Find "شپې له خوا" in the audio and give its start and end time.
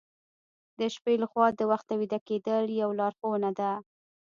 0.95-1.47